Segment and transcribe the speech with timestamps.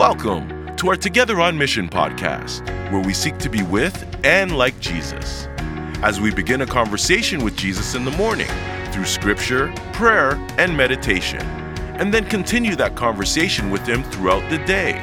[0.00, 4.80] Welcome to our Together on Mission podcast, where we seek to be with and like
[4.80, 5.46] Jesus.
[6.02, 8.48] As we begin a conversation with Jesus in the morning
[8.92, 11.42] through scripture, prayer, and meditation,
[11.98, 15.02] and then continue that conversation with Him throughout the day.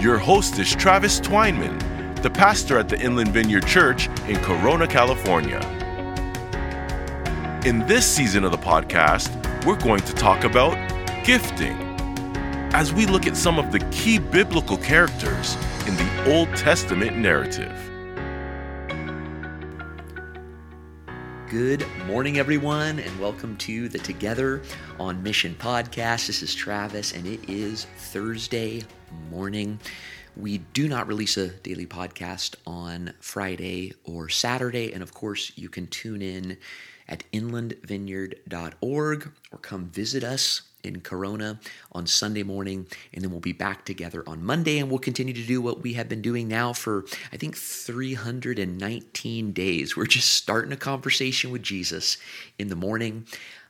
[0.00, 5.58] Your host is Travis Twineman, the pastor at the Inland Vineyard Church in Corona, California.
[7.66, 9.34] In this season of the podcast,
[9.66, 10.76] we're going to talk about
[11.24, 11.81] gifting
[12.74, 17.70] as we look at some of the key biblical characters in the Old Testament narrative.
[21.50, 24.62] Good morning, everyone, and welcome to the Together
[24.98, 26.28] on Mission podcast.
[26.28, 28.84] This is Travis, and it is Thursday
[29.30, 29.78] morning.
[30.34, 35.68] We do not release a daily podcast on Friday or Saturday, and of course, you
[35.68, 36.56] can tune in
[37.06, 41.58] at inlandvineyard.org or come visit us in Corona
[41.92, 45.44] on Sunday morning, and then we'll be back together on Monday, and we'll continue to
[45.44, 49.96] do what we have been doing now for, I think, 319 days.
[49.96, 52.18] We're just starting a conversation with Jesus
[52.58, 53.26] in the morning,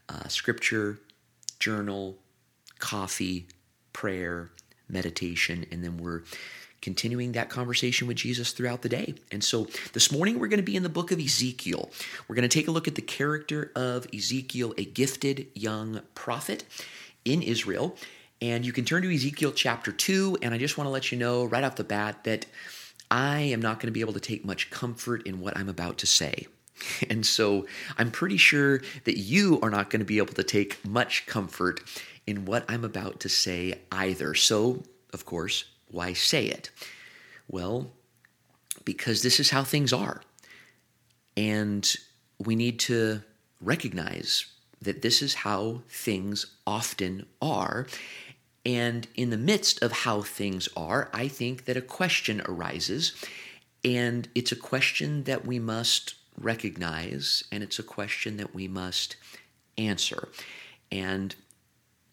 [0.09, 0.99] uh, scripture,
[1.59, 2.17] journal,
[2.79, 3.47] coffee,
[3.93, 4.51] prayer,
[4.89, 6.23] meditation, and then we're
[6.83, 9.15] continuing that conversation with Jesus throughout the day.
[9.31, 11.91] And so this morning we're going to be in the book of Ezekiel.
[12.29, 16.65] We're going to take a look at the character of Ezekiel, a gifted young prophet
[17.25, 17.97] in Israel.
[18.43, 20.39] And you can turn to Ezekiel chapter 2.
[20.43, 22.45] And I just want to let you know right off the bat that
[23.11, 25.99] I am not going to be able to take much comfort in what I'm about
[25.99, 26.47] to say.
[27.09, 30.85] And so I'm pretty sure that you are not going to be able to take
[30.85, 31.81] much comfort
[32.27, 34.35] in what I'm about to say either.
[34.35, 36.71] So, of course, why say it?
[37.49, 37.93] Well,
[38.85, 40.23] because this is how things are.
[41.37, 41.95] And
[42.39, 43.23] we need to
[43.61, 44.47] recognize
[44.81, 47.87] that this is how things often are.
[48.67, 53.13] And in the midst of how things are, I think that a question arises.
[53.85, 59.17] And it's a question that we must recognize, and it's a question that we must
[59.77, 60.29] answer.
[60.91, 61.35] And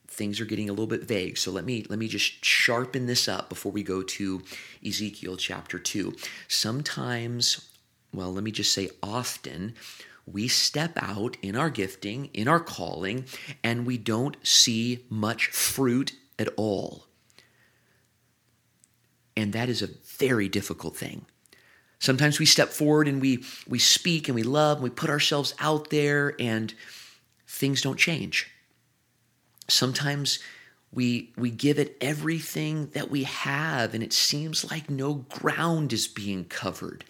[0.10, 1.38] things are getting a little bit vague.
[1.38, 4.42] So let me let me just sharpen this up before we go to
[4.86, 6.16] Ezekiel chapter 2.
[6.48, 7.70] Sometimes,
[8.14, 9.76] well, let me just say often
[10.26, 13.26] we step out in our gifting, in our calling,
[13.64, 17.06] and we don't see much fruit at all.
[19.36, 21.26] And that is a very difficult thing.
[22.00, 25.54] Sometimes we step forward and we we speak and we love and we put ourselves
[25.60, 26.74] out there and
[27.48, 28.50] things don't change.
[29.72, 30.40] Sometimes
[30.92, 36.08] we we give it everything that we have and it seems like no ground is
[36.08, 37.06] being covered.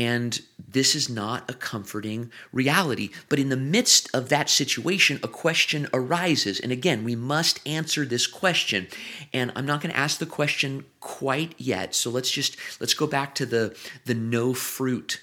[0.00, 3.10] And this is not a comforting reality.
[3.28, 6.58] But in the midst of that situation, a question arises.
[6.58, 8.88] And again, we must answer this question.
[9.34, 11.94] And I'm not going to ask the question quite yet.
[11.94, 13.76] So let's just let's go back to the
[14.06, 15.20] the no fruit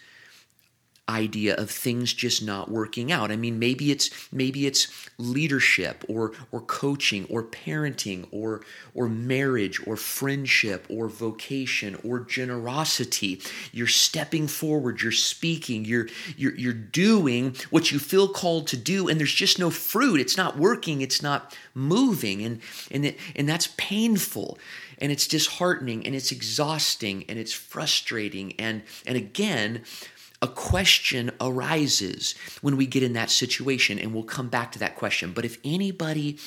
[1.09, 3.31] idea of things just not working out.
[3.31, 4.88] I mean, maybe it's maybe it's
[5.18, 8.62] leadership or or coaching or parenting or
[8.94, 13.41] or marriage or friendship or vocation or generosity.
[13.72, 19.07] You're stepping forward, you're speaking, you're you're you're doing what you feel called to do
[19.07, 20.19] and there's just no fruit.
[20.19, 22.59] It's not working, it's not moving and
[22.91, 24.57] and it, and that's painful
[25.00, 29.84] and it's disheartening and it's exhausting and it's frustrating and and again
[30.42, 34.96] a question arises when we get in that situation, and we'll come back to that
[34.96, 35.31] question.
[35.31, 36.38] But if anybody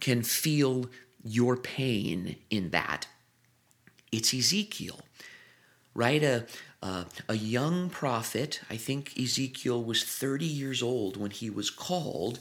[0.00, 0.86] can feel
[1.24, 3.06] your pain in that,
[4.12, 5.00] it's Ezekiel,
[5.94, 6.22] right?
[6.22, 6.46] A,
[6.82, 12.38] a, a young prophet, I think Ezekiel was 30 years old when he was called.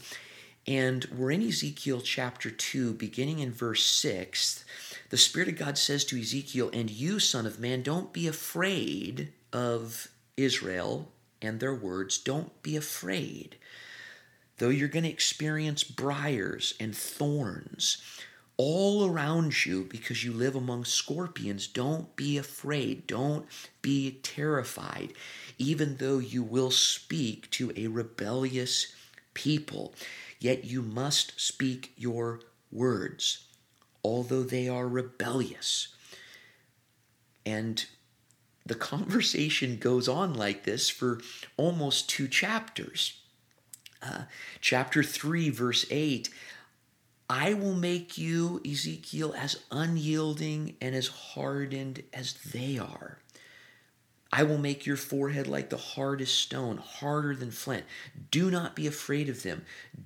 [0.68, 4.66] And we're in Ezekiel chapter 2, beginning in verse 6.
[5.10, 9.32] The Spirit of God says to Ezekiel, And you, Son of Man, don't be afraid
[9.54, 11.10] of Israel
[11.42, 13.58] and their words, don't be afraid.
[14.60, 17.98] Though you're going to experience briars and thorns
[18.58, 23.06] all around you because you live among scorpions, don't be afraid.
[23.06, 23.46] Don't
[23.84, 25.14] be terrified,
[25.60, 28.94] even though you will speak to a rebellious
[29.36, 29.94] people.
[30.40, 32.40] Yet you must speak your
[32.72, 33.46] words,
[34.04, 35.90] although they are rebellious.
[37.46, 37.86] And
[38.68, 41.22] the conversation goes on like this for
[41.56, 43.20] almost two chapters.
[44.02, 44.24] Uh,
[44.62, 46.30] chapter 3, verse 8
[47.30, 53.20] I will make you, Ezekiel, as unyielding and as hardened as they are.
[54.32, 57.86] I will make your forehead like the hardest stone, harder than flint.
[58.30, 59.64] Do not be afraid of them.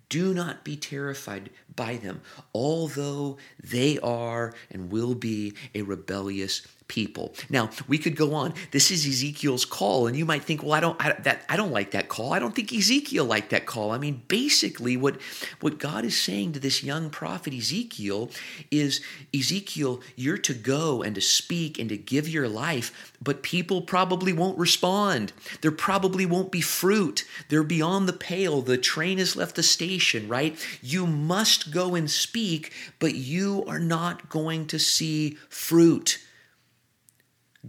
[0.09, 2.21] Do not be terrified by them,
[2.53, 7.33] although they are and will be a rebellious people.
[7.49, 8.53] Now, we could go on.
[8.71, 11.71] This is Ezekiel's call, and you might think, well, I don't, I, that, I don't
[11.71, 12.33] like that call.
[12.33, 13.91] I don't think Ezekiel liked that call.
[13.91, 15.15] I mean, basically, what,
[15.61, 18.29] what God is saying to this young prophet Ezekiel
[18.71, 18.99] is
[19.33, 24.33] Ezekiel, you're to go and to speak and to give your life, but people probably
[24.33, 25.31] won't respond.
[25.61, 27.23] There probably won't be fruit.
[27.47, 28.61] They're beyond the pale.
[28.61, 30.59] The train has left the station, right?
[30.81, 36.19] You must go and speak, but you are not going to see fruit.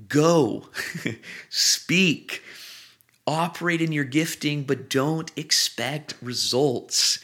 [0.09, 0.69] Go,
[1.51, 2.43] speak,
[3.27, 7.19] operate in your gifting, but don't expect results.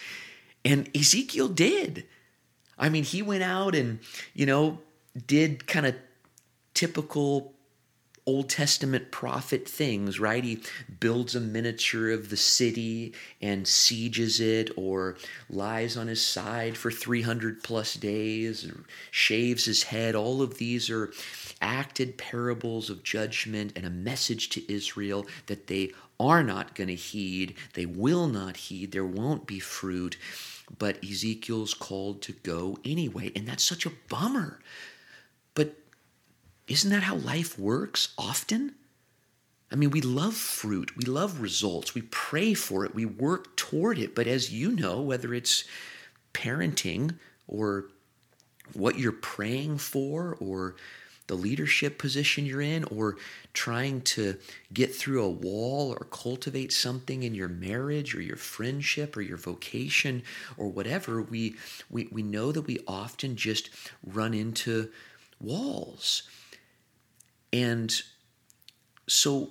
[0.65, 2.05] And Ezekiel did.
[2.79, 4.00] I mean, he went out and,
[4.35, 4.79] you know,
[5.26, 5.94] did kind of
[6.75, 7.55] typical
[8.29, 10.45] Old Testament prophet things, right?
[10.45, 10.63] He
[11.01, 15.17] builds a miniature of the city and sieges it, or
[15.49, 20.15] lies on his side for 300 plus days, or shaves his head.
[20.15, 21.11] All of these are
[21.63, 26.95] acted parables of judgment and a message to Israel that they are not going to
[26.95, 30.19] heed, they will not heed, there won't be fruit.
[30.79, 34.61] But Ezekiel's called to go anyway, and that's such a bummer.
[35.55, 35.77] But
[36.69, 38.75] isn't that how life works often?
[39.70, 43.99] I mean, we love fruit, we love results, we pray for it, we work toward
[43.99, 44.15] it.
[44.15, 45.65] But as you know, whether it's
[46.32, 47.17] parenting
[47.47, 47.87] or
[48.73, 50.76] what you're praying for or
[51.26, 53.17] the leadership position you're in or
[53.53, 54.37] trying to
[54.73, 59.37] get through a wall or cultivate something in your marriage or your friendship or your
[59.37, 60.23] vocation
[60.56, 61.55] or whatever we
[61.91, 63.69] we, we know that we often just
[64.03, 64.88] run into
[65.38, 66.23] walls
[67.53, 68.03] and
[69.06, 69.50] so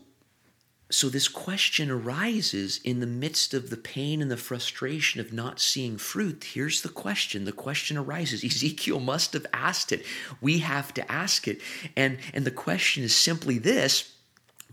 [0.89, 5.59] so this question arises in the midst of the pain and the frustration of not
[5.59, 6.45] seeing fruit.
[6.53, 7.43] Here's the question.
[7.43, 8.41] The question arises.
[8.43, 10.05] Ezekiel must have asked it.
[10.39, 11.61] We have to ask it.
[11.95, 14.13] And and the question is simply this,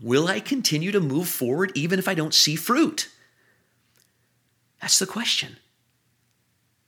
[0.01, 3.09] will I continue to move forward even if I don't see fruit?
[4.81, 5.57] That's the question.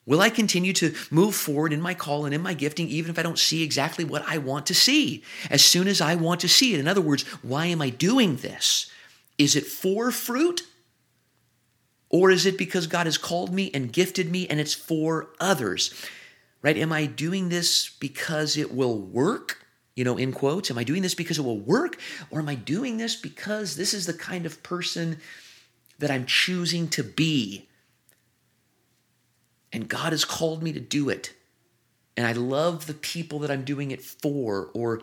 [0.07, 3.19] Will I continue to move forward in my call and in my gifting even if
[3.19, 6.47] I don't see exactly what I want to see as soon as I want to
[6.47, 6.79] see it?
[6.79, 8.89] In other words, why am I doing this?
[9.37, 10.61] Is it for fruit?
[12.09, 15.93] Or is it because God has called me and gifted me and it's for others?
[16.61, 16.77] Right?
[16.77, 19.65] Am I doing this because it will work?
[19.93, 21.99] You know, in quotes, am I doing this because it will work?
[22.31, 25.17] Or am I doing this because this is the kind of person
[25.99, 27.66] that I'm choosing to be?
[29.71, 31.33] And God has called me to do it.
[32.15, 35.01] And I love the people that I'm doing it for or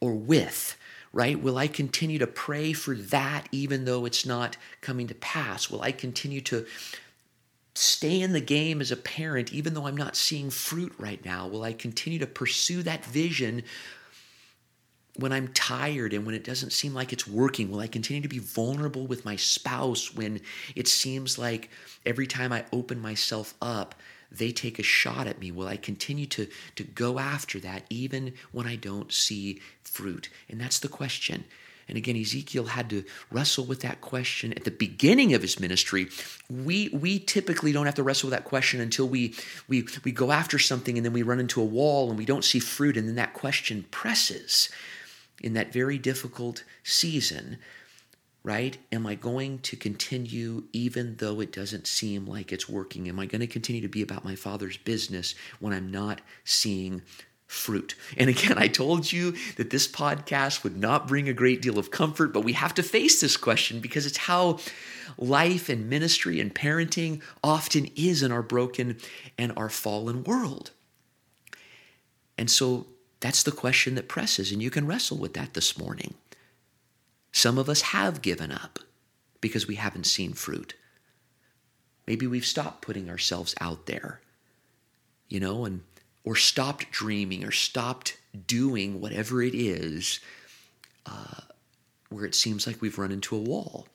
[0.00, 0.76] or with,
[1.12, 1.40] right?
[1.40, 5.70] Will I continue to pray for that even though it's not coming to pass?
[5.70, 6.66] Will I continue to
[7.74, 11.46] stay in the game as a parent even though I'm not seeing fruit right now?
[11.46, 13.62] Will I continue to pursue that vision
[15.18, 17.70] when I'm tired and when it doesn't seem like it's working?
[17.70, 20.40] Will I continue to be vulnerable with my spouse when
[20.74, 21.70] it seems like
[22.04, 23.94] every time I open myself up,
[24.30, 25.50] they take a shot at me?
[25.50, 30.28] Will I continue to, to go after that even when I don't see fruit?
[30.48, 31.44] And that's the question.
[31.88, 36.08] And again, Ezekiel had to wrestle with that question at the beginning of his ministry.
[36.50, 39.34] We we typically don't have to wrestle with that question until we
[39.68, 42.44] we we go after something and then we run into a wall and we don't
[42.44, 44.68] see fruit, and then that question presses
[45.42, 47.58] in that very difficult season
[48.46, 48.78] right?
[48.92, 53.08] Am I going to continue even though it doesn't seem like it's working?
[53.08, 57.02] Am I going to continue to be about my Father's business when I'm not seeing
[57.48, 57.96] fruit?
[58.16, 61.90] And again, I told you that this podcast would not bring a great deal of
[61.90, 64.60] comfort, but we have to face this question because it's how
[65.18, 68.96] life and ministry and parenting often is in our broken
[69.36, 70.70] and our fallen world.
[72.38, 72.86] And so
[73.20, 76.14] that's the question that presses, and you can wrestle with that this morning.
[77.32, 78.78] Some of us have given up
[79.40, 80.74] because we haven't seen fruit.
[82.06, 84.20] Maybe we've stopped putting ourselves out there,
[85.28, 85.82] you know, and
[86.24, 90.20] or stopped dreaming or stopped doing whatever it is
[91.06, 91.40] uh,
[92.10, 93.86] where it seems like we've run into a wall.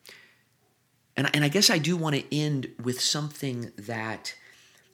[1.15, 4.33] And, and I guess I do want to end with something that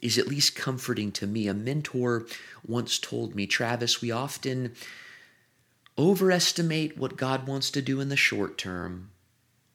[0.01, 1.47] is at least comforting to me.
[1.47, 2.25] A mentor
[2.65, 4.73] once told me, Travis, we often
[5.97, 9.09] overestimate what God wants to do in the short term,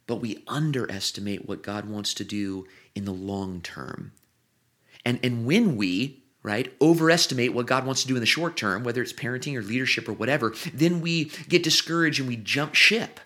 [0.06, 4.12] but we underestimate what God wants to do in the long term.
[5.04, 8.84] And, and when we, right, overestimate what God wants to do in the short term,
[8.84, 13.18] whether it's parenting or leadership or whatever, then we get discouraged and we jump ship.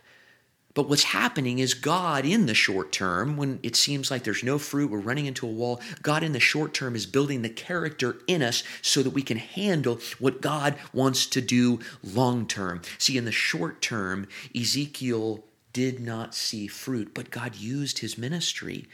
[0.76, 4.58] But what's happening is God, in the short term, when it seems like there's no
[4.58, 8.18] fruit, we're running into a wall, God, in the short term, is building the character
[8.26, 12.82] in us so that we can handle what God wants to do long term.
[12.98, 15.42] See, in the short term, Ezekiel
[15.72, 18.86] did not see fruit, but God used his ministry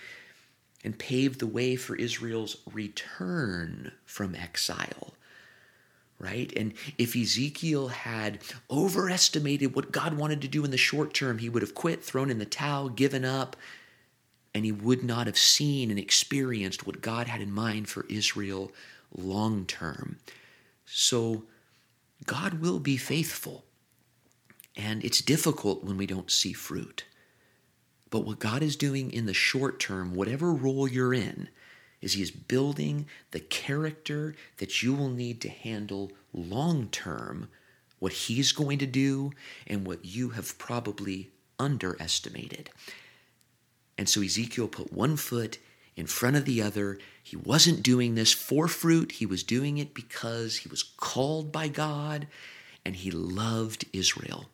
[0.84, 5.14] and paved the way for Israel's return from exile
[6.22, 6.52] right?
[6.56, 8.38] And if Ezekiel had
[8.70, 12.30] overestimated what God wanted to do in the short term, he would have quit, thrown
[12.30, 13.56] in the towel, given up,
[14.54, 18.70] and he would not have seen and experienced what God had in mind for Israel
[19.14, 20.18] long term.
[20.86, 21.42] So
[22.24, 23.64] God will be faithful.
[24.76, 27.04] And it's difficult when we don't see fruit.
[28.10, 31.48] But what God is doing in the short term, whatever role you're in,
[32.02, 37.48] is he is building the character that you will need to handle long term
[38.00, 39.30] what he's going to do
[39.66, 41.30] and what you have probably
[41.60, 42.68] underestimated.
[43.96, 45.58] And so Ezekiel put one foot
[45.94, 46.98] in front of the other.
[47.22, 51.68] He wasn't doing this for fruit, he was doing it because he was called by
[51.68, 52.26] God
[52.84, 54.46] and he loved Israel.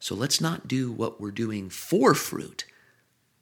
[0.00, 2.64] So let's not do what we're doing for fruit.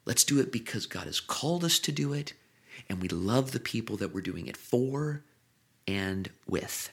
[0.05, 2.33] Let's do it because God has called us to do it
[2.89, 5.23] and we love the people that we're doing it for
[5.87, 6.91] and with.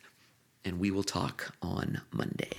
[0.65, 2.51] And we will talk on Monday.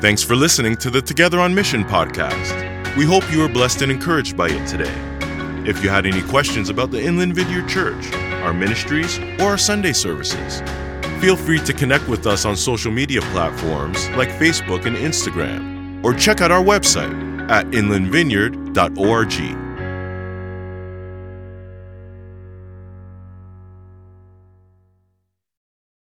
[0.00, 2.96] Thanks for listening to the Together on Mission podcast.
[2.96, 4.92] We hope you are blessed and encouraged by it today.
[5.64, 8.12] If you had any questions about the Inland Vineyard Church,
[8.42, 10.60] our ministries, or our Sunday services,
[11.20, 16.14] feel free to connect with us on social media platforms like Facebook and Instagram, or
[16.14, 19.71] check out our website at inlandvineyard.org.